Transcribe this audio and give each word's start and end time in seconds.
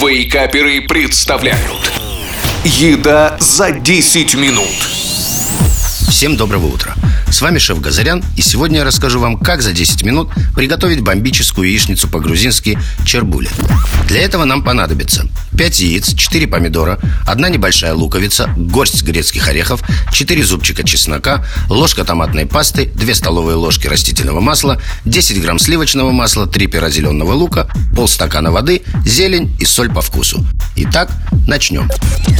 Вейкаперы 0.00 0.80
представляют 0.80 1.92
Еда 2.64 3.36
за 3.38 3.70
10 3.70 4.34
минут 4.34 4.64
Всем 6.08 6.38
доброго 6.38 6.68
утра. 6.68 6.94
С 7.30 7.42
вами 7.42 7.58
шеф 7.58 7.80
Газарян, 7.80 8.24
и 8.36 8.42
сегодня 8.42 8.78
я 8.78 8.84
расскажу 8.84 9.20
вам, 9.20 9.38
как 9.38 9.62
за 9.62 9.72
10 9.72 10.02
минут 10.02 10.30
приготовить 10.56 11.00
бомбическую 11.00 11.68
яичницу 11.68 12.08
по-грузински 12.08 12.78
чербули. 13.06 13.48
Для 14.08 14.20
этого 14.22 14.44
нам 14.44 14.64
понадобится 14.64 15.28
5 15.56 15.80
яиц, 15.80 16.14
4 16.14 16.48
помидора, 16.48 16.98
одна 17.26 17.48
небольшая 17.48 17.94
луковица, 17.94 18.52
горсть 18.56 19.04
грецких 19.04 19.46
орехов, 19.46 19.82
4 20.12 20.42
зубчика 20.42 20.82
чеснока, 20.82 21.46
ложка 21.68 22.04
томатной 22.04 22.46
пасты, 22.46 22.86
2 22.86 23.14
столовые 23.14 23.54
ложки 23.54 23.86
растительного 23.86 24.40
масла, 24.40 24.82
10 25.04 25.40
грамм 25.40 25.60
сливочного 25.60 26.10
масла, 26.10 26.48
3 26.48 26.66
пера 26.66 26.90
зеленого 26.90 27.32
лука, 27.32 27.70
полстакана 27.94 28.50
воды, 28.50 28.82
зелень 29.06 29.56
и 29.60 29.64
соль 29.64 29.90
по 29.90 30.02
вкусу. 30.02 30.44
Итак, 30.76 31.10
начнем. 31.46 31.88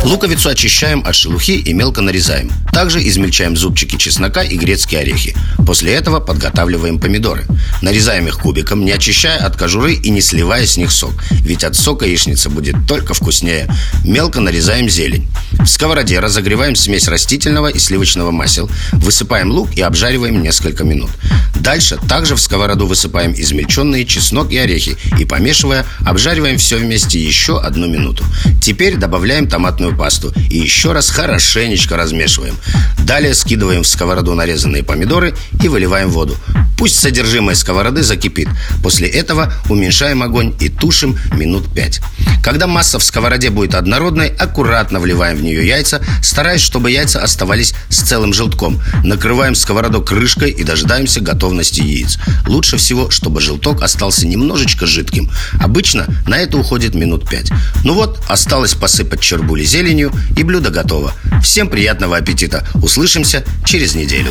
Луковицу 0.02 0.48
очищаем 0.48 1.02
от 1.06 1.14
шелухи 1.14 1.52
и 1.52 1.72
мелко 1.72 2.00
нарезаем. 2.00 2.50
Также 2.72 3.06
измельчаем 3.06 3.56
зубчики 3.56 3.96
чеснока 3.96 4.42
и 4.42 4.56
грецкие 4.80 5.00
орехи. 5.00 5.36
После 5.66 5.92
этого 5.92 6.20
подготавливаем 6.20 6.98
помидоры. 6.98 7.44
Нарезаем 7.82 8.26
их 8.26 8.38
кубиком, 8.38 8.84
не 8.84 8.92
очищая 8.92 9.38
от 9.38 9.56
кожуры 9.56 9.94
и 9.94 10.10
не 10.10 10.20
сливая 10.20 10.66
с 10.66 10.76
них 10.76 10.90
сок. 10.90 11.12
Ведь 11.30 11.64
от 11.64 11.76
сока 11.76 12.06
яичница 12.06 12.50
будет 12.50 12.76
только 12.88 13.14
вкуснее. 13.14 13.68
Мелко 14.04 14.40
нарезаем 14.40 14.88
зелень. 14.88 15.28
В 15.52 15.66
сковороде 15.66 16.18
разогреваем 16.20 16.74
смесь 16.74 17.08
растительного 17.08 17.68
и 17.68 17.78
сливочного 17.78 18.30
масел. 18.30 18.70
Высыпаем 18.92 19.50
лук 19.50 19.70
и 19.76 19.82
обжариваем 19.82 20.42
несколько 20.42 20.84
минут. 20.84 21.10
Дальше 21.56 21.98
также 22.08 22.34
в 22.34 22.40
сковороду 22.40 22.86
высыпаем 22.86 23.34
измельченные 23.36 24.06
чеснок 24.06 24.50
и 24.50 24.56
орехи 24.56 24.96
и 25.18 25.24
помешивая, 25.24 25.84
обжариваем 26.06 26.56
все 26.56 26.78
вместе 26.78 27.20
еще 27.20 27.60
одну 27.60 27.86
минуту. 27.86 28.24
Теперь 28.62 28.96
добавляем 28.96 29.46
томатную 29.46 29.96
пасту 29.96 30.32
и 30.50 30.58
еще 30.58 30.92
раз 30.92 31.10
хорошенечко 31.10 31.96
размешиваем. 31.96 32.56
Далее 32.98 33.34
скидываем 33.34 33.82
в 33.82 33.86
сковороду 33.86 34.34
нарезанные 34.70 34.82
помидоры 34.82 35.34
и 35.62 35.68
выливаем 35.68 36.10
воду. 36.10 36.36
Пусть 36.78 36.98
содержимое 36.98 37.54
сковороды 37.54 38.02
закипит. 38.02 38.48
После 38.82 39.06
этого 39.06 39.52
уменьшаем 39.68 40.22
огонь 40.22 40.54
и 40.60 40.68
тушим 40.68 41.18
минут 41.36 41.68
5. 41.74 42.00
Когда 42.42 42.66
масса 42.66 42.98
в 42.98 43.04
сковороде 43.04 43.50
будет 43.50 43.74
однородной, 43.74 44.28
аккуратно 44.28 44.98
вливаем 44.98 45.36
в 45.36 45.42
нее 45.42 45.66
яйца, 45.66 46.00
стараясь, 46.22 46.62
чтобы 46.62 46.90
яйца 46.90 47.22
оставались 47.22 47.74
с 47.90 48.00
целым 48.00 48.32
желтком. 48.32 48.80
Накрываем 49.04 49.54
сковороду 49.54 50.00
крышкой 50.00 50.50
и 50.50 50.64
дожидаемся 50.64 51.20
готовности 51.20 51.82
яиц. 51.82 52.18
Лучше 52.46 52.78
всего, 52.78 53.10
чтобы 53.10 53.42
желток 53.42 53.82
остался 53.82 54.26
немножечко 54.26 54.86
жидким. 54.86 55.30
Обычно 55.60 56.06
на 56.26 56.38
это 56.38 56.56
уходит 56.56 56.94
минут 56.94 57.28
5. 57.28 57.50
Ну 57.84 57.94
вот, 57.94 58.22
осталось 58.26 58.74
посыпать 58.74 59.20
чербули 59.20 59.64
зеленью 59.64 60.12
и 60.36 60.42
блюдо 60.42 60.70
готово. 60.70 61.12
Всем 61.42 61.68
приятного 61.68 62.16
аппетита. 62.16 62.66
Услышимся 62.74 63.44
через 63.66 63.94
неделю. 63.94 64.30